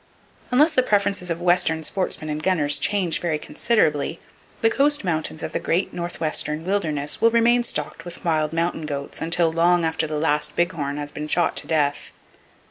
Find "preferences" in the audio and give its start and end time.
0.81-1.29